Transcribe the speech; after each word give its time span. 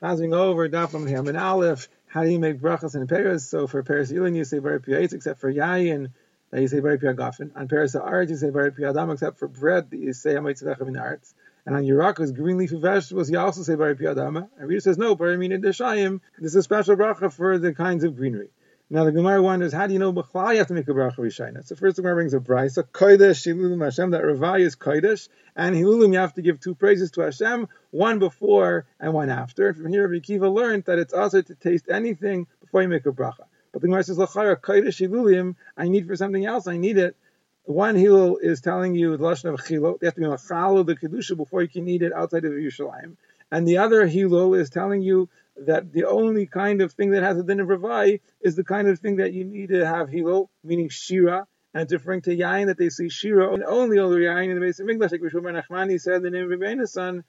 Passing 0.00 0.34
over 0.34 0.68
Dafam 0.68 1.08
Ham 1.08 1.28
and 1.28 1.38
Aleph, 1.38 1.88
how 2.06 2.24
do 2.24 2.28
you 2.28 2.38
make 2.38 2.60
brachas 2.60 2.94
and 2.94 3.08
Paris? 3.08 3.48
So 3.48 3.66
for 3.66 3.82
Paris 3.82 4.10
Yulin, 4.10 4.36
you 4.36 4.44
say 4.44 4.58
piyatz, 4.58 5.12
except 5.12 5.40
for 5.40 5.52
Yayin, 5.52 6.10
that 6.50 6.60
you 6.60 6.68
say 6.68 6.80
very 6.80 6.98
piyagafen. 6.98 7.56
On 7.56 7.68
Paris 7.68 7.94
Art, 7.94 8.28
you 8.28 8.36
say 8.36 8.50
very 8.50 8.70
piyadam, 8.72 9.12
except 9.12 9.38
for 9.38 9.48
bread, 9.48 9.90
that 9.90 9.96
you 9.96 10.12
say 10.12 10.34
Hamayitzadachem 10.34 10.88
in 10.88 10.96
arts. 10.96 11.34
And 11.64 11.74
on 11.74 11.84
Yerakas, 11.84 12.34
green 12.34 12.58
leafy 12.58 12.78
vegetables, 12.78 13.30
you 13.30 13.38
also 13.38 13.62
say 13.62 13.76
very 13.76 13.96
piyadama. 13.96 14.48
And 14.58 14.68
Rita 14.68 14.82
says, 14.82 14.98
no, 14.98 15.14
mean 15.16 15.52
in 15.52 15.62
Deshayim, 15.62 16.20
this 16.38 16.50
is 16.50 16.56
a 16.56 16.62
special 16.62 16.96
bracha 16.96 17.32
for 17.32 17.58
the 17.58 17.72
kinds 17.72 18.04
of 18.04 18.16
greenery. 18.16 18.50
Now 18.94 19.02
the 19.02 19.10
Gemara 19.10 19.42
wonders, 19.42 19.72
how 19.72 19.88
do 19.88 19.92
you 19.92 19.98
know 19.98 20.12
B'chlal 20.12 20.52
you 20.52 20.58
have 20.58 20.68
to 20.68 20.72
make 20.72 20.86
a 20.86 20.92
bracha 20.92 21.16
rishayna? 21.16 21.66
So 21.66 21.74
first 21.74 21.96
the 21.96 22.02
Gemara 22.02 22.14
brings 22.14 22.32
a 22.32 22.38
brisa, 22.38 22.84
kodesh 22.84 23.44
hilulim 23.44 23.82
Hashem, 23.82 24.10
that 24.10 24.22
Ravai 24.22 24.60
is 24.60 24.76
kodesh, 24.76 25.28
and 25.56 25.74
hilulim 25.74 26.12
you 26.12 26.20
have 26.20 26.34
to 26.34 26.42
give 26.42 26.60
two 26.60 26.76
praises 26.76 27.10
to 27.10 27.22
Hashem, 27.22 27.66
one 27.90 28.20
before 28.20 28.86
and 29.00 29.12
one 29.12 29.30
after. 29.30 29.66
And 29.66 29.76
from 29.76 29.88
here 29.88 30.06
Rabbi 30.06 30.24
Akiva 30.24 30.54
learned 30.54 30.84
that 30.84 31.00
it's 31.00 31.12
also 31.12 31.42
to 31.42 31.54
taste 31.56 31.86
anything 31.90 32.46
before 32.60 32.82
you 32.82 32.88
make 32.88 33.04
a 33.06 33.10
bracha. 33.10 33.46
But 33.72 33.82
the 33.82 33.88
Gemara 33.88 34.04
says, 34.04 34.16
lachara 34.16 34.54
kodesh 34.54 35.04
hilulim, 35.04 35.56
I 35.76 35.88
need 35.88 36.06
for 36.06 36.14
something 36.14 36.46
else, 36.46 36.68
I 36.68 36.76
need 36.76 36.96
it. 36.96 37.16
One 37.64 37.96
hilul 37.96 38.36
is 38.40 38.60
telling 38.60 38.94
you 38.94 39.16
the 39.16 39.24
lashon 39.24 39.52
of 39.52 39.66
chilo, 39.66 39.98
they 40.00 40.06
have 40.06 40.14
to 40.14 40.20
be 40.20 40.26
machalo 40.28 40.86
the 40.86 40.94
kedusha 40.94 41.36
before 41.36 41.62
you 41.62 41.68
can 41.68 41.88
eat 41.88 42.02
it 42.02 42.12
outside 42.12 42.44
of 42.44 42.52
Yerushalayim. 42.52 43.16
And 43.50 43.66
the 43.66 43.78
other 43.78 44.06
hilul 44.06 44.56
is 44.56 44.70
telling 44.70 45.02
you 45.02 45.28
that 45.56 45.92
the 45.92 46.04
only 46.04 46.46
kind 46.46 46.82
of 46.82 46.92
thing 46.92 47.10
that 47.10 47.22
has 47.22 47.38
a 47.38 47.42
din 47.42 47.60
of 47.60 47.68
ravai 47.68 48.20
is 48.40 48.56
the 48.56 48.64
kind 48.64 48.88
of 48.88 48.98
thing 48.98 49.16
that 49.16 49.32
you 49.32 49.44
need 49.44 49.68
to 49.68 49.86
have 49.86 50.08
hilo, 50.08 50.50
meaning 50.62 50.88
shira, 50.88 51.46
and 51.72 51.90
referring 51.90 52.22
to 52.22 52.36
yain 52.36 52.66
that 52.66 52.78
they 52.78 52.88
see 52.88 53.08
shira, 53.08 53.52
and 53.52 53.64
only 53.64 53.98
over 53.98 54.16
yain 54.16 54.48
in 54.48 54.54
the 54.54 54.60
base 54.60 54.80
of 54.80 54.88
English, 54.88 55.12
like 55.12 55.20
Rishon 55.20 55.42
Nachmani 55.42 56.00
said 56.00 56.16
in 56.16 56.22
the 56.22 56.30
name 56.30 56.50
of 56.50 56.58
Rebbeinu 56.58 56.88
son, 56.88 57.24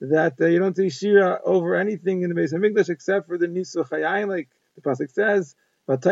that 0.00 0.40
uh, 0.40 0.46
you 0.46 0.58
don't 0.58 0.76
see 0.76 0.90
shira 0.90 1.40
over 1.44 1.74
anything 1.74 2.22
in 2.22 2.28
the 2.28 2.34
base 2.34 2.52
of 2.52 2.64
English 2.64 2.88
except 2.88 3.26
for 3.26 3.38
the 3.38 3.46
nisuch 3.46 3.90
yain, 3.90 4.28
like 4.28 4.48
the 4.74 4.82
pasuk 4.82 5.10
says. 5.10 5.54
But 5.86 6.02
The 6.02 6.10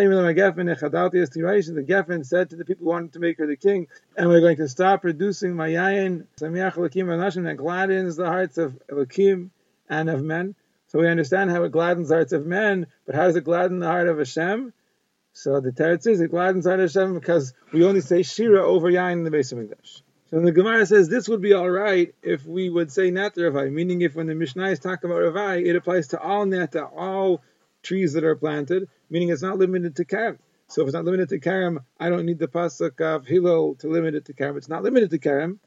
Geffen 1.89 2.27
said 2.27 2.51
to 2.51 2.57
the 2.57 2.65
people 2.65 2.85
who 2.85 2.91
wanted 2.91 3.13
to 3.13 3.21
make 3.21 3.39
her 3.39 3.47
the 3.47 3.57
king, 3.57 3.87
and 4.17 4.29
we're 4.29 4.41
going 4.41 4.57
to 4.57 4.69
stop 4.69 5.03
producing 5.03 5.53
mayayin, 5.53 6.27
Samiach 6.41 6.75
Elokim 6.75 7.45
that 7.45 7.57
gladdens 7.57 8.17
the 8.17 8.27
hearts 8.27 8.59
of 8.59 8.77
Elokim 8.91 9.51
and 9.89 10.11
of 10.11 10.23
men. 10.23 10.57
So 10.89 10.99
we 10.99 11.09
understand 11.09 11.51
how 11.51 11.63
it 11.65 11.73
gladdens 11.73 12.09
the 12.09 12.17
hearts 12.17 12.33
of 12.33 12.47
men, 12.47 12.87
but 13.07 13.15
how 13.15 13.25
does 13.27 13.37
it 13.37 13.45
gladden 13.45 13.79
the 13.79 13.87
heart 13.87 14.09
of 14.09 14.19
Hashem? 14.19 14.73
So 15.35 15.61
the 15.61 15.71
Teretz 15.71 16.07
is 16.07 16.21
it 16.21 16.31
gladdens 16.31 16.65
the 16.65 16.71
heart 16.71 16.81
of 16.81 16.93
Hashem 16.93 17.15
because 17.15 17.53
we 17.73 17.85
only 17.85 18.01
say 18.01 18.23
Shira 18.23 18.67
over 18.67 18.91
Yain 18.91 19.13
in 19.13 19.25
the 19.25 19.31
base 19.31 19.53
of 19.53 19.59
English. 19.59 20.03
So 20.31 20.41
the 20.41 20.53
Gemara 20.53 20.85
says 20.85 21.09
this 21.09 21.29
would 21.29 21.41
be 21.41 21.53
all 21.53 21.71
right 21.71 22.15
if 22.23 22.45
we 22.45 22.69
would 22.69 22.91
say 22.91 23.11
Nata 23.11 23.41
Ravai, 23.41 23.73
meaning 23.73 24.03
if 24.03 24.15
when 24.15 24.27
the 24.27 24.35
Mishnah 24.35 24.69
is 24.69 24.79
talking 24.79 25.11
about 25.11 25.23
Ravai, 25.23 25.65
it 25.65 25.77
applies 25.77 26.09
to 26.09 26.21
all 26.21 26.45
Nata, 26.45 26.85
all 26.85 27.43
trees 27.83 28.15
that 28.15 28.25
are 28.25 28.37
planted, 28.37 28.89
meaning 29.09 29.29
it's 29.29 29.43
not 29.43 29.59
limited 29.59 29.97
to 29.97 30.05
Karam. 30.05 30.39
So 30.69 30.83
if 30.83 30.89
it's 30.89 30.95
not 30.95 31.05
limited 31.05 31.31
to 31.31 31.39
Karam, 31.39 31.81
I 31.99 32.11
don't 32.11 32.27
need 32.27 32.39
the 32.39 32.49
pasuk 32.49 33.01
of 33.01 33.27
Hillel 33.27 33.77
to 33.77 33.89
limit 33.89 34.15
it 34.15 34.27
to 34.27 34.35
Karam. 34.35 34.57
It's 34.57 34.69
not 34.69 34.83
limited 34.83 35.11
to 35.11 35.19
Karam, 35.19 35.61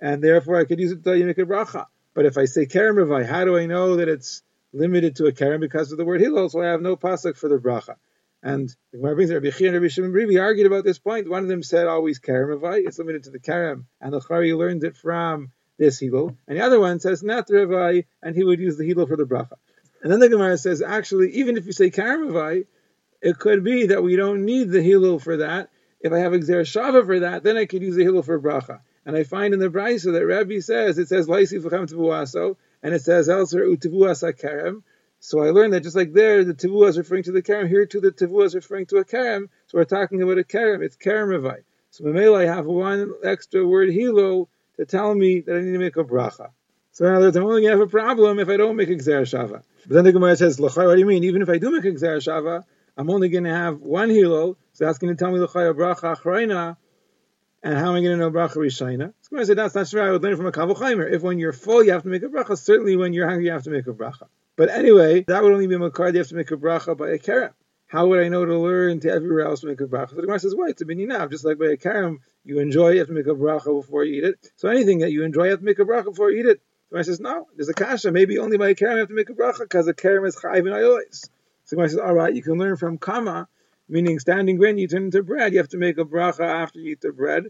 and 0.00 0.22
therefore 0.22 0.58
I 0.58 0.64
could 0.64 0.80
use 0.80 0.92
it 0.92 1.04
to 1.04 1.24
make 1.24 1.38
a 1.38 1.42
bracha. 1.42 1.86
But 2.14 2.26
if 2.26 2.38
I 2.38 2.46
say 2.46 2.66
Karam 2.66 2.96
Ravai, 2.96 3.24
how 3.24 3.44
do 3.44 3.56
I 3.56 3.66
know 3.66 3.96
that 3.96 4.08
it's 4.08 4.42
limited 4.72 5.16
to 5.16 5.26
a 5.26 5.32
keren 5.32 5.60
because 5.60 5.92
of 5.92 5.98
the 5.98 6.04
word 6.04 6.20
hilol, 6.20 6.50
so 6.50 6.62
I 6.62 6.66
have 6.66 6.82
no 6.82 6.96
pasuk 6.96 7.36
for 7.36 7.48
the 7.48 7.58
bracha. 7.58 7.96
And 8.42 8.68
the 8.92 8.98
Gemara 8.98 9.16
brings 9.16 9.32
Rabbi 9.32 9.48
Chiya 9.48 9.68
and 9.68 9.74
Rabbi 9.74 9.88
Shimon 9.88 10.12
b'Rebbi 10.12 10.40
argued 10.40 10.66
about 10.66 10.84
this 10.84 10.98
point. 10.98 11.28
One 11.28 11.42
of 11.42 11.48
them 11.48 11.62
said 11.62 11.86
always 11.86 12.20
kerem 12.20 12.56
avai, 12.56 12.86
it's 12.86 12.98
limited 12.98 13.24
to 13.24 13.30
the 13.30 13.40
kerem, 13.40 13.84
and 14.00 14.12
the 14.12 14.20
Chari 14.20 14.56
learned 14.56 14.84
it 14.84 14.96
from 14.96 15.50
this 15.78 16.00
hilol. 16.00 16.36
And 16.46 16.56
the 16.56 16.64
other 16.64 16.78
one 16.78 17.00
says 17.00 17.22
not 17.22 17.48
avai, 17.48 18.04
and 18.22 18.36
he 18.36 18.44
would 18.44 18.60
use 18.60 18.76
the 18.76 18.88
hilol 18.88 19.08
for 19.08 19.16
the 19.16 19.24
bracha. 19.24 19.56
And 20.02 20.12
then 20.12 20.20
the 20.20 20.28
Gemara 20.28 20.56
says, 20.56 20.82
actually, 20.82 21.32
even 21.32 21.56
if 21.56 21.66
you 21.66 21.72
say 21.72 21.90
kerem 21.90 22.30
avai, 22.30 22.66
it 23.20 23.38
could 23.38 23.64
be 23.64 23.86
that 23.86 24.02
we 24.02 24.14
don't 24.14 24.44
need 24.44 24.70
the 24.70 24.78
hilol 24.78 25.20
for 25.20 25.38
that. 25.38 25.70
If 26.00 26.12
I 26.12 26.18
have 26.18 26.30
exer 26.32 26.60
shava 26.60 27.04
for 27.04 27.20
that, 27.20 27.42
then 27.42 27.56
I 27.56 27.66
could 27.66 27.82
use 27.82 27.96
the 27.96 28.04
hilol 28.04 28.24
for 28.24 28.40
bracha. 28.40 28.80
And 29.04 29.16
I 29.16 29.24
find 29.24 29.54
in 29.54 29.58
the 29.58 29.70
Brisa 29.70 30.12
that 30.12 30.26
Rabbi 30.26 30.60
says, 30.60 30.98
it 30.98 31.08
says, 31.08 31.26
Laisi 31.26 31.60
v'chem 31.60 32.56
and 32.82 32.94
it 32.94 33.02
says 33.02 33.28
elsewhere 33.28 33.66
utivuas 33.66 34.22
kerem. 34.40 34.82
So 35.20 35.42
I 35.42 35.50
learned 35.50 35.72
that 35.72 35.82
just 35.82 35.96
like 35.96 36.12
there, 36.12 36.44
the 36.44 36.54
tivua 36.54 36.88
is 36.88 36.98
referring 36.98 37.24
to 37.24 37.32
the 37.32 37.42
kerem, 37.42 37.68
here 37.68 37.86
too 37.86 38.00
the 38.00 38.12
tivua 38.12 38.46
is 38.46 38.54
referring 38.54 38.86
to 38.86 38.98
a 38.98 39.04
kerem. 39.04 39.48
So 39.66 39.78
we're 39.78 39.84
talking 39.84 40.22
about 40.22 40.38
a 40.38 40.44
kerem. 40.44 40.82
It's 40.82 40.96
kerem 40.96 41.28
revai. 41.28 41.64
So 41.90 42.04
Mamela, 42.04 42.46
I 42.46 42.54
have 42.54 42.66
one 42.66 43.14
extra 43.24 43.66
word 43.66 43.90
hilo 43.90 44.48
to 44.76 44.84
tell 44.84 45.14
me 45.14 45.40
that 45.40 45.56
I 45.56 45.60
need 45.60 45.72
to 45.72 45.78
make 45.78 45.96
a 45.96 46.04
bracha. 46.04 46.50
So 46.92 47.06
in 47.06 47.14
other 47.14 47.26
words, 47.26 47.36
I'm 47.36 47.44
only 47.44 47.62
going 47.62 47.72
to 47.72 47.78
have 47.78 47.88
a 47.88 47.90
problem 47.90 48.38
if 48.38 48.48
I 48.48 48.56
don't 48.56 48.76
make 48.76 48.90
a 48.90 48.94
gzer 48.94 49.22
shava. 49.22 49.62
But 49.86 49.94
then 49.94 50.04
the 50.04 50.12
Gemara 50.12 50.36
says, 50.36 50.60
what 50.60 50.74
do 50.74 50.98
you 50.98 51.06
mean? 51.06 51.24
Even 51.24 51.42
if 51.42 51.48
I 51.48 51.58
do 51.58 51.70
make 51.70 51.84
a 51.84 51.92
gzer 51.92 52.18
shava, 52.18 52.64
I'm 52.96 53.10
only 53.10 53.28
going 53.28 53.44
to 53.44 53.54
have 53.54 53.80
one 53.80 54.10
hilo, 54.10 54.56
so 54.72 54.84
that's 54.84 54.98
going 54.98 55.16
to 55.16 55.18
tell 55.18 55.32
me 55.32 55.38
l'chaya 55.38 55.74
bracha 55.74 56.16
achrayna, 56.16 56.76
and 57.62 57.74
how 57.74 57.90
am 57.90 57.96
I 57.96 58.00
going 58.00 58.12
to 58.12 58.16
know 58.16 58.30
bracha 58.30 58.56
rishayna? 58.56 59.12
So 59.22 59.38
I 59.38 59.44
said 59.44 59.58
that's 59.58 59.74
not 59.74 59.88
true. 59.88 60.00
I 60.00 60.10
would 60.10 60.22
learn 60.22 60.36
from 60.36 60.46
a 60.46 60.52
kal 60.52 60.66
vachomer. 60.68 61.10
If 61.10 61.22
when 61.22 61.38
you're 61.38 61.52
full 61.52 61.84
you 61.84 61.92
have 61.92 62.02
to 62.02 62.08
make 62.08 62.22
a 62.22 62.28
bracha, 62.28 62.56
certainly 62.56 62.96
when 62.96 63.12
you're 63.12 63.28
hungry 63.28 63.46
you 63.46 63.52
have 63.52 63.64
to 63.64 63.70
make 63.70 63.86
a 63.86 63.92
bracha. 63.92 64.28
But 64.56 64.70
anyway, 64.70 65.22
that 65.22 65.42
would 65.42 65.52
only 65.52 65.68
be 65.68 65.76
a 65.76 65.78
makar. 65.78 66.08
You 66.08 66.18
have 66.18 66.28
to 66.28 66.34
make 66.34 66.50
a 66.50 66.56
bracha 66.56 66.96
by 66.96 67.10
a 67.10 67.18
kerem. 67.18 67.52
How 67.86 68.08
would 68.08 68.20
I 68.20 68.28
know 68.28 68.44
to 68.44 68.58
learn 68.58 69.00
to 69.00 69.10
everywhere 69.10 69.46
else 69.46 69.60
to 69.60 69.66
make 69.66 69.80
a 69.80 69.86
bracha? 69.86 70.10
So 70.10 70.16
the 70.16 70.22
Gemara 70.22 70.40
says, 70.40 70.54
why? 70.54 70.68
It's 70.68 70.82
a 70.82 70.84
binyan 70.84 71.18
av. 71.18 71.30
Just 71.30 71.44
like 71.44 71.58
by 71.58 71.66
a 71.66 71.76
kerem, 71.76 72.18
you 72.44 72.58
enjoy, 72.58 72.90
you 72.90 72.98
have 72.98 73.06
to 73.06 73.14
make 73.14 73.28
a 73.28 73.34
bracha 73.34 73.80
before 73.80 74.04
you 74.04 74.18
eat 74.18 74.24
it. 74.24 74.50
So 74.56 74.68
anything 74.68 74.98
that 74.98 75.12
you 75.12 75.24
enjoy, 75.24 75.44
you 75.44 75.50
have 75.50 75.60
to 75.60 75.64
make 75.64 75.78
a 75.78 75.84
bracha 75.84 76.06
before 76.06 76.30
you 76.30 76.40
eat 76.40 76.46
it. 76.46 76.60
The 76.90 76.94
Gemara 76.94 77.04
says, 77.04 77.20
no, 77.20 77.46
there's 77.56 77.68
a 77.68 77.74
kasha. 77.74 78.10
Maybe 78.10 78.38
only 78.38 78.58
by 78.58 78.70
a 78.70 78.74
kerem 78.74 78.94
you 78.94 78.98
have 78.98 79.08
to 79.08 79.14
make 79.14 79.30
a 79.30 79.34
bracha 79.34 79.60
because 79.60 79.86
a 79.88 79.94
kerem 79.94 80.26
is 80.26 80.36
chayiv 80.36 80.58
and 80.58 80.68
ayolis. 80.68 81.30
So 81.64 81.70
the 81.70 81.76
Gemara 81.76 81.88
says, 81.88 81.98
all 82.00 82.14
right, 82.14 82.34
you 82.34 82.42
can 82.42 82.58
learn 82.58 82.76
from 82.76 82.98
kama, 82.98 83.48
meaning 83.88 84.18
standing 84.18 84.56
grain, 84.56 84.78
you 84.78 84.88
turn 84.88 85.04
into 85.04 85.22
bread. 85.22 85.52
You 85.52 85.58
have 85.58 85.68
to 85.70 85.78
make 85.78 85.98
a 85.98 86.04
bracha 86.04 86.40
after 86.40 86.78
you 86.78 86.92
eat 86.92 87.00
the 87.00 87.12
bread. 87.12 87.44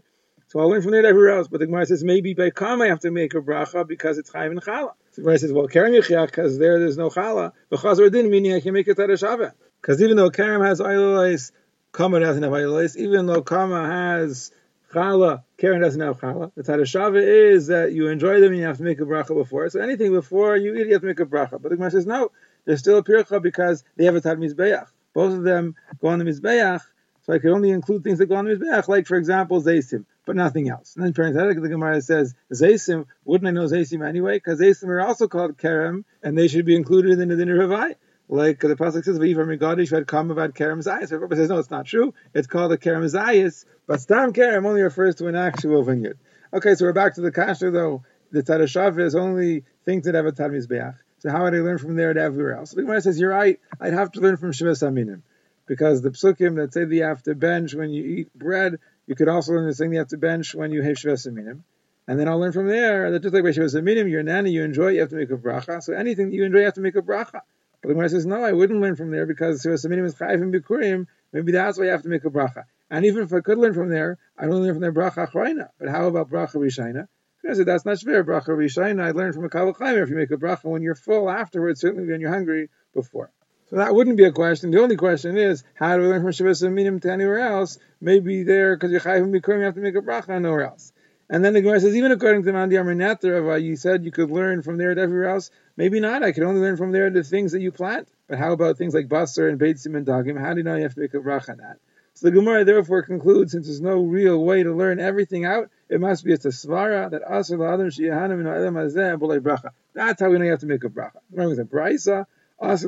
So 0.47 0.59
I'll 0.59 0.69
learn 0.69 0.81
from 0.81 0.91
there 0.91 1.05
everywhere 1.05 1.37
else. 1.37 1.47
But 1.47 1.59
the 1.59 1.67
Gemara 1.67 1.85
says 1.85 2.03
maybe 2.03 2.33
by 2.33 2.49
Kam 2.49 2.81
I 2.81 2.87
have 2.87 3.01
to 3.01 3.11
make 3.11 3.35
a 3.35 3.41
bracha 3.41 3.87
because 3.87 4.17
it's 4.17 4.31
Chayiv 4.31 4.51
and 4.51 4.61
Chala. 4.61 4.93
The 5.15 5.21
Gemara 5.21 5.37
says, 5.37 5.53
well, 5.53 5.67
Kerem 5.67 5.97
Yechiach, 5.97 6.27
because 6.27 6.57
there 6.57 6.79
there's 6.79 6.97
no 6.97 7.09
Chala. 7.09 7.51
But 7.69 7.79
Chazar 7.81 8.11
Din, 8.11 8.29
meaning 8.29 8.53
I 8.53 8.59
can 8.59 8.73
make 8.73 8.87
it 8.87 8.97
at 8.97 9.09
a 9.09 9.13
Shavah. 9.13 9.53
Because 9.81 10.01
even 10.01 10.17
though 10.17 10.31
Kerem 10.31 10.65
has 10.65 10.79
Oilolais, 10.79 11.51
Kama 11.91 12.19
doesn't 12.19 12.41
have 12.41 12.51
Oilolais. 12.51 12.95
Even 12.97 13.27
though 13.27 13.41
Kama 13.43 13.87
has 13.87 14.51
Chala, 14.91 15.43
Karen 15.57 15.81
doesn't 15.81 16.01
have 16.01 16.19
Chala. 16.19 16.51
The 16.55 16.63
Tadashava 16.63 17.21
is 17.21 17.67
that 17.67 17.91
you 17.91 18.07
enjoy 18.07 18.39
them 18.39 18.51
and 18.51 18.57
you 18.57 18.65
have 18.65 18.77
to 18.77 18.83
make 18.83 18.99
a 18.99 19.05
bracha 19.05 19.35
before. 19.35 19.69
So 19.69 19.79
anything 19.79 20.11
before 20.11 20.57
you 20.57 20.75
eat, 20.75 20.87
you 20.87 20.93
have 20.93 21.01
to 21.01 21.07
make 21.07 21.19
a 21.19 21.25
bracha. 21.25 21.61
But 21.61 21.69
the 21.69 21.75
Gemara 21.75 21.91
says, 21.91 22.07
no, 22.07 22.31
there's 22.65 22.79
still 22.79 22.97
a 22.97 23.03
pircha 23.03 23.41
because 23.41 23.83
they 23.97 24.05
have 24.05 24.15
a 24.15 24.21
Tad 24.21 24.39
Mizbeach. 24.39 24.87
Both 25.19 25.33
of 25.33 25.43
them 25.43 25.75
go 26.01 26.07
on 26.07 26.19
the 26.19 26.23
Mizbeach, 26.23 26.79
so 27.23 27.33
I 27.33 27.39
could 27.39 27.51
only 27.51 27.71
include 27.71 28.05
things 28.05 28.19
that 28.19 28.27
go 28.27 28.35
on 28.35 28.45
the 28.45 28.55
Mizbeach, 28.55 28.87
like, 28.87 29.05
for 29.05 29.17
example, 29.17 29.61
Zaysim 29.61 30.05
but 30.25 30.35
nothing 30.35 30.69
else. 30.69 30.95
And 30.95 31.03
then 31.03 31.11
parenthetically, 31.11 31.63
the 31.63 31.69
Gemara 31.69 32.01
says, 32.01 32.35
Zaysim, 32.53 33.05
wouldn't 33.25 33.47
I 33.47 33.51
know 33.51 33.65
Zaysim 33.65 34.07
anyway? 34.07 34.37
Because 34.37 34.61
Zaysim 34.61 34.87
are 34.87 35.01
also 35.01 35.27
called 35.27 35.57
Kerem, 35.57 36.03
and 36.21 36.37
they 36.37 36.47
should 36.47 36.65
be 36.65 36.75
included 36.75 37.19
in 37.19 37.27
the 37.27 37.35
dinner 37.35 37.61
of 37.63 37.71
I. 37.71 37.95
Like 38.29 38.59
the 38.59 38.75
Pasuk 38.75 39.03
says, 39.03 39.17
V'yiv 39.17 39.37
Rigadish 39.37 39.89
had 39.89 40.05
come 40.05 40.29
about 40.29 40.53
Kerem 40.53 40.83
Zayis. 40.83 41.11
Everybody 41.11 41.41
says, 41.41 41.49
no, 41.49 41.57
it's 41.57 41.71
not 41.71 41.87
true. 41.87 42.13
It's 42.33 42.47
called 42.47 42.71
a 42.71 42.77
Kerem 42.77 43.03
Zayis, 43.05 43.65
but 43.87 43.99
Stam 43.99 44.31
Kerem 44.31 44.67
only 44.67 44.83
refers 44.83 45.15
to 45.15 45.27
an 45.27 45.35
actual 45.35 45.83
vineyard. 45.83 46.19
Okay, 46.53 46.75
so 46.75 46.85
we're 46.85 46.93
back 46.93 47.15
to 47.15 47.21
the 47.21 47.31
Kasha 47.31 47.71
though. 47.71 48.03
The 48.31 48.43
Tadashav 48.43 48.99
is 48.99 49.15
only 49.15 49.63
things 49.83 50.05
that 50.05 50.13
have 50.13 50.27
a 50.27 50.31
Tad 50.31 50.51
Mizbeach. 50.51 50.95
So 51.19 51.29
how 51.29 51.43
would 51.43 51.53
I 51.53 51.59
learn 51.59 51.77
from 51.77 51.95
there 51.95 52.13
to 52.13 52.19
everywhere 52.19 52.55
else? 52.55 52.71
The 52.71 52.81
Gemara 52.81 53.01
says, 53.01 53.19
you're 53.19 53.29
right, 53.29 53.59
I'd 53.79 53.93
have 53.93 54.11
to 54.13 54.21
learn 54.21 54.37
from 54.37 54.51
Shiva 54.51 54.71
Saminim. 54.71 55.21
Because 55.67 56.01
the 56.01 56.09
psukim 56.09 56.55
that 56.55 56.73
say 56.73 56.85
that 56.85 56.95
you 56.95 57.03
have 57.03 57.21
to 57.23 57.35
bench 57.35 57.75
when 57.75 57.91
you 57.91 58.03
eat 58.03 58.33
bread, 58.33 58.79
you 59.05 59.15
could 59.15 59.27
also 59.27 59.53
learn 59.53 59.67
the 59.67 59.73
thing 59.73 59.93
you 59.93 59.99
have 59.99 60.07
to 60.07 60.17
bench 60.17 60.55
when 60.55 60.71
you 60.71 60.81
have 60.81 60.95
Shvesaminim. 60.95 61.59
And 62.07 62.19
then 62.19 62.27
I'll 62.27 62.39
learn 62.39 62.53
from 62.53 62.67
there 62.67 63.11
that 63.11 63.21
just 63.21 63.35
like 63.35 63.43
by 63.43 63.49
Shvesaminim, 63.49 64.09
you're 64.09 64.21
a 64.21 64.23
nanny, 64.23 64.51
you 64.51 64.63
enjoy, 64.63 64.89
you 64.89 65.01
have 65.01 65.09
to 65.09 65.15
make 65.15 65.29
a 65.29 65.37
bracha. 65.37 65.83
So 65.83 65.93
anything 65.93 66.29
that 66.29 66.35
you 66.35 66.43
enjoy, 66.43 66.59
you 66.59 66.65
have 66.65 66.73
to 66.75 66.81
make 66.81 66.95
a 66.95 67.03
bracha. 67.03 67.41
But 67.81 67.87
the 67.87 67.93
Gemara 67.93 68.09
says, 68.09 68.25
no, 68.25 68.43
I 68.43 68.51
wouldn't 68.51 68.81
learn 68.81 68.95
from 68.95 69.11
there 69.11 69.27
because 69.27 69.61
Shvesaminim 69.63 70.05
is 70.05 70.15
Chayv 70.15 70.41
and 70.41 70.53
Bikurim. 70.53 71.05
Maybe 71.33 71.51
that's 71.51 71.77
why 71.77 71.85
you 71.85 71.91
have 71.91 72.01
to 72.03 72.09
make 72.09 72.25
a 72.25 72.29
bracha. 72.31 72.63
And 72.89 73.05
even 73.05 73.23
if 73.23 73.31
I 73.31 73.41
could 73.41 73.59
learn 73.59 73.75
from 73.75 73.89
there, 73.89 74.17
I 74.37 74.47
don't 74.47 74.63
learn 74.63 74.73
from 74.73 74.81
there 74.81 74.91
bracha 74.91 75.29
achrayna. 75.29 75.69
But 75.79 75.89
how 75.89 76.07
about 76.07 76.31
bracha 76.31 76.55
rishayna? 76.55 77.07
I 77.47 77.53
said 77.53 77.65
that's 77.65 77.85
not 77.85 77.99
fair. 77.99 78.23
Bracha 78.23 78.49
rishayna, 78.49 79.03
I 79.03 79.11
learned 79.11 79.35
from 79.35 79.45
a 79.45 79.49
kal 79.49 79.71
vachomer. 79.73 80.03
If 80.03 80.09
you 80.09 80.15
make 80.15 80.31
a 80.31 80.37
bracha 80.37 80.65
when 80.65 80.81
you're 80.81 80.95
full, 80.95 81.29
afterwards, 81.29 81.81
certainly 81.81 82.07
when 82.07 82.21
you're 82.21 82.31
hungry, 82.31 82.69
before. 82.93 83.31
So 83.69 83.75
that 83.77 83.93
wouldn't 83.93 84.17
be 84.17 84.25
a 84.25 84.31
question. 84.31 84.71
The 84.71 84.81
only 84.81 84.97
question 84.97 85.37
is, 85.37 85.63
how 85.75 85.95
do 85.95 86.01
we 86.01 86.09
learn 86.09 86.23
from 86.23 86.31
Shabbos 86.31 86.63
Minim 86.63 86.99
to 87.01 87.11
anywhere 87.11 87.39
else? 87.39 87.77
Maybe 88.01 88.43
there, 88.43 88.75
because 88.75 88.91
you're 88.91 88.99
Chayim 88.99 89.31
you 89.31 89.65
have 89.65 89.75
to 89.75 89.81
make 89.81 89.95
a 89.95 90.01
bracha 90.01 90.41
nowhere 90.41 90.65
else. 90.65 90.91
And 91.29 91.45
then 91.45 91.53
the 91.53 91.61
Gemara 91.61 91.79
says, 91.79 91.95
even 91.95 92.11
according 92.11 92.43
to 92.43 92.53
Mandi 92.53 92.77
Amr 92.77 92.99
uh, 93.03 93.55
you 93.55 93.75
said 93.75 94.03
you 94.03 94.11
could 94.11 94.31
learn 94.31 94.63
from 94.63 94.77
there 94.77 94.95
to 94.95 94.99
everywhere 94.99 95.29
else. 95.29 95.51
Maybe 95.77 95.99
not. 95.99 96.23
I 96.23 96.31
could 96.31 96.41
only 96.41 96.59
learn 96.59 96.75
from 96.75 96.91
there 96.91 97.11
the 97.11 97.23
things 97.23 97.51
that 97.51 97.61
you 97.61 97.71
plant. 97.71 98.07
But 98.27 98.39
how 98.39 98.51
about 98.51 98.77
things 98.77 98.95
like 98.95 99.07
Basar 99.07 99.47
and 99.47 99.59
Beitzim 99.59 99.95
and 99.95 100.07
Dagim? 100.07 100.39
How 100.39 100.53
do 100.53 100.57
you 100.57 100.63
know 100.63 100.75
you 100.75 100.83
have 100.83 100.95
to 100.95 101.01
make 101.01 101.13
a 101.13 101.19
bracha 101.19 101.51
on 101.51 101.57
that? 101.57 101.77
So 102.15 102.27
the 102.27 102.31
Gemara 102.31 102.65
therefore 102.65 103.03
concludes, 103.03 103.51
since 103.51 103.67
there's 103.67 103.79
no 103.79 104.01
real 104.01 104.43
way 104.43 104.63
to 104.63 104.73
learn 104.73 104.99
everything 104.99 105.45
out, 105.45 105.69
it 105.89 105.99
must 105.99 106.23
be 106.23 106.33
a 106.33 106.37
svara 106.37 107.09
that 107.09 107.23
asr 107.23 107.57
la'adam 107.57 107.87
sheyahanim 107.87 108.39
in 108.39 109.41
bracha. 109.41 109.69
That's 109.93 110.21
how 110.21 110.29
we 110.29 110.37
know 110.37 110.45
you 110.45 110.51
have 110.51 110.59
to 110.59 110.67
make 110.67 110.83
a 110.83 110.89
bracha. 110.89 111.17
Remember, 111.31 111.55
the 111.55 111.63
Brisa 111.63 112.25
Also, 112.59 112.87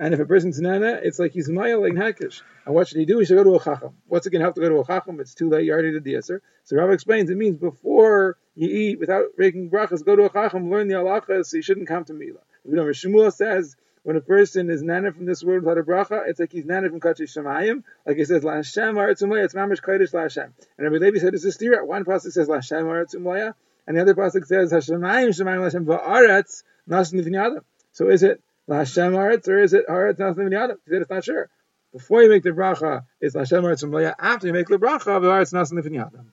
and 0.00 0.14
if 0.14 0.20
a 0.20 0.26
person's 0.26 0.60
nana, 0.60 1.00
it's 1.02 1.18
like 1.18 1.32
he's 1.32 1.48
maya 1.48 1.78
like 1.78 1.94
hakish. 1.94 2.42
And 2.66 2.74
what 2.74 2.88
should 2.88 2.98
he 2.98 3.06
do? 3.06 3.20
He 3.20 3.24
should 3.24 3.36
go 3.36 3.44
to 3.44 3.54
a 3.54 3.62
chacham. 3.62 3.94
What's 4.06 4.26
it 4.26 4.30
going 4.30 4.40
to 4.40 4.44
help 4.44 4.56
to 4.56 4.60
go 4.60 4.68
to 4.68 4.80
a 4.80 4.84
chacham? 4.84 5.20
It's 5.20 5.34
too 5.34 5.48
late. 5.48 5.64
You 5.64 5.72
already 5.72 5.92
did 5.92 6.04
the 6.04 6.16
answer. 6.16 6.42
So 6.64 6.76
Rabbi 6.76 6.92
explains 6.92 7.30
it 7.30 7.36
means 7.36 7.56
before 7.56 8.36
you 8.54 8.68
eat 8.68 9.00
without 9.00 9.26
making 9.38 9.70
brachas, 9.70 10.04
go 10.04 10.16
to 10.16 10.24
a 10.24 10.30
chacham, 10.30 10.70
learn 10.70 10.88
the 10.88 10.94
halachas. 10.94 11.46
So 11.46 11.56
you 11.56 11.62
shouldn't 11.62 11.88
come 11.88 12.04
to 12.04 12.12
mila. 12.12 12.40
You 12.64 12.74
know, 12.74 12.84
Shmuel 12.84 13.32
says 13.32 13.76
when 14.08 14.16
a 14.16 14.22
person 14.22 14.70
is 14.70 14.82
nana 14.82 15.12
from 15.12 15.26
this 15.26 15.44
world 15.44 15.64
without 15.64 15.76
a 15.76 15.82
bracha, 15.82 16.26
it's 16.26 16.40
like 16.40 16.50
he's 16.50 16.64
nana 16.64 16.88
from 16.88 16.98
Kachi 16.98 17.24
Shemayim. 17.24 17.82
Like 18.06 18.16
he 18.16 18.24
says, 18.24 18.42
La 18.42 18.54
Hashem 18.54 18.94
Aratzumlaya, 18.94 19.44
it's 19.44 19.52
Mamish 19.52 19.82
Kodesh 19.82 20.14
La 20.14 20.22
Hashem. 20.22 20.44
And 20.78 20.90
Rabbi 20.90 20.96
Levi 20.96 21.18
said 21.18 21.34
it's 21.34 21.44
a 21.44 21.48
stira. 21.48 21.86
One 21.86 22.06
pasuk 22.06 22.32
says 22.32 22.48
La 22.48 22.54
Hashem 22.54 22.86
Aratzumlaya, 22.86 23.52
and 23.86 23.98
the 23.98 24.00
other 24.00 24.14
pasuk 24.14 24.46
says 24.46 24.72
Hashemayim 24.72 25.38
Shemayim 25.38 25.58
La 25.58 25.64
Hashem 25.64 25.84
Va'aretz 25.84 26.62
Nasin 26.88 27.22
V'nyadam. 27.22 27.60
So 27.92 28.08
is 28.08 28.22
it 28.22 28.40
La 28.66 28.76
Hashem 28.78 29.12
Aretz 29.12 29.46
or 29.46 29.58
is 29.58 29.74
it 29.74 29.86
Aretz 29.86 30.16
Nasin 30.16 30.36
V'nyadam? 30.36 30.76
He 30.86 30.90
said 30.90 31.02
it's 31.02 31.10
not 31.10 31.24
sure. 31.24 31.50
Before 31.92 32.22
you 32.22 32.30
make 32.30 32.44
the 32.44 32.52
bracha, 32.52 33.04
it's 33.20 33.34
La 33.34 33.42
Hashem 33.42 33.62
Aratzumlaya. 33.62 34.14
After 34.18 34.46
you 34.46 34.54
make 34.54 34.68
the 34.68 34.78
bracha, 34.78 35.20
Va'aretz 35.20 35.52
Nasin 35.52 35.84
V'nyadam. 35.84 36.28